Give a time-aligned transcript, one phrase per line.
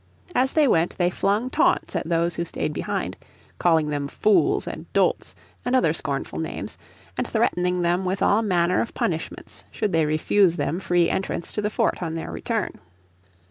[0.33, 3.17] As they went they flung taunts at those who stayed behind,
[3.59, 6.75] calling them fools and dolts and other scornful names,
[7.19, 11.61] and threatening them with all manner of punishments should they refuse them free entrance to
[11.61, 12.79] the fort on their return.